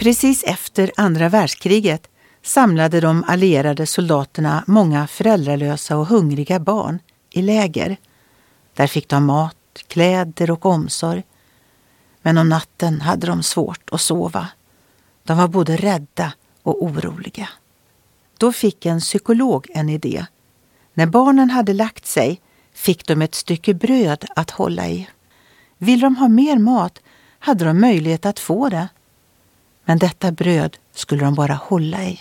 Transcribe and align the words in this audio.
Precis 0.00 0.44
efter 0.44 0.92
andra 0.96 1.28
världskriget 1.28 2.08
samlade 2.42 3.00
de 3.00 3.24
allierade 3.26 3.86
soldaterna 3.86 4.64
många 4.66 5.06
föräldralösa 5.06 5.96
och 5.96 6.06
hungriga 6.06 6.60
barn 6.60 6.98
i 7.30 7.42
läger. 7.42 7.96
Där 8.74 8.86
fick 8.86 9.08
de 9.08 9.24
mat, 9.26 9.56
kläder 9.88 10.50
och 10.50 10.66
omsorg. 10.66 11.22
Men 12.22 12.38
om 12.38 12.48
natten 12.48 13.00
hade 13.00 13.26
de 13.26 13.42
svårt 13.42 13.90
att 13.92 14.00
sova. 14.00 14.48
De 15.24 15.38
var 15.38 15.48
både 15.48 15.76
rädda 15.76 16.32
och 16.62 16.84
oroliga. 16.84 17.48
Då 18.38 18.52
fick 18.52 18.86
en 18.86 19.00
psykolog 19.00 19.66
en 19.74 19.88
idé. 19.88 20.26
När 20.94 21.06
barnen 21.06 21.50
hade 21.50 21.72
lagt 21.72 22.06
sig 22.06 22.40
fick 22.72 23.06
de 23.06 23.22
ett 23.22 23.34
stycke 23.34 23.74
bröd 23.74 24.24
att 24.36 24.50
hålla 24.50 24.88
i. 24.88 25.08
Vill 25.78 26.00
de 26.00 26.16
ha 26.16 26.28
mer 26.28 26.58
mat 26.58 26.98
hade 27.38 27.64
de 27.64 27.80
möjlighet 27.80 28.26
att 28.26 28.38
få 28.38 28.68
det. 28.68 28.88
Men 29.90 29.98
detta 29.98 30.32
bröd 30.32 30.76
skulle 30.92 31.24
de 31.24 31.34
bara 31.34 31.54
hålla 31.54 32.04
i. 32.04 32.20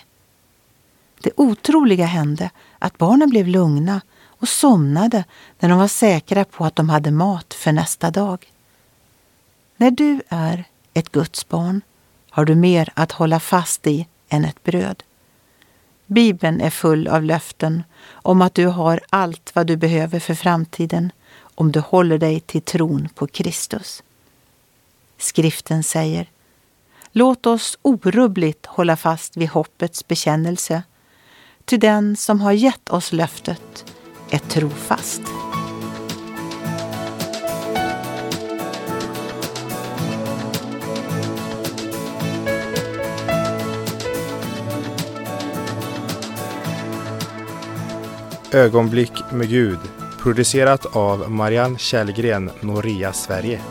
Det 1.22 1.32
otroliga 1.36 2.06
hände 2.06 2.50
att 2.80 2.98
barnen 2.98 3.30
blev 3.30 3.48
lugna 3.48 4.02
och 4.22 4.50
somnade 4.50 5.24
när 5.60 5.70
de 5.70 5.80
var 5.80 5.88
säkra 5.88 6.46
på 6.46 6.66
att 6.66 6.76
de 6.76 6.90
hade 6.90 7.12
mat 7.12 7.54
för 7.54 7.72
nästa 7.72 8.12
dag. 8.12 8.54
När 9.78 9.92
du 9.92 10.22
är 10.30 10.64
ett 10.94 11.12
Guds 11.12 11.50
barn 11.50 11.82
har 12.30 12.46
du 12.46 12.56
mer 12.56 12.90
att 12.94 13.12
hålla 13.12 13.40
fast 13.40 13.88
i 13.88 14.08
än 14.30 14.46
ett 14.46 14.64
bröd. 14.64 15.04
Bibeln 16.06 16.62
är 16.62 16.70
full 16.70 17.08
av 17.08 17.24
löften 17.24 17.84
om 18.12 18.42
att 18.42 18.54
du 18.54 18.66
har 18.66 19.02
allt 19.10 19.52
vad 19.56 19.68
du 19.68 19.78
behöver 19.78 20.20
för 20.20 20.36
framtiden 20.36 21.12
om 21.42 21.72
du 21.72 21.80
håller 21.80 22.18
dig 22.18 22.40
till 22.40 22.62
tron 22.62 23.10
på 23.16 23.28
Kristus. 23.28 24.04
Skriften 25.18 25.84
säger 25.84 26.30
Låt 27.12 27.46
oss 27.46 27.78
orubbligt 27.82 28.66
hålla 28.66 28.96
fast 28.96 29.38
vid 29.38 29.50
hoppets 29.50 30.08
bekännelse, 30.08 30.84
ty 31.66 31.78
den 31.78 32.16
som 32.16 32.42
har 32.42 32.52
gett 32.52 32.90
oss 32.90 33.12
löftet 33.14 33.86
är 34.30 34.38
trofast. 34.38 35.22
Ögonblick 48.52 49.14
med 49.32 49.50
Gud 49.50 49.80
producerat 50.20 50.96
av 50.96 51.32
Marianne 51.32 51.78
Källgren, 51.78 52.52
Noria 52.62 53.14
Sverige. 53.14 53.62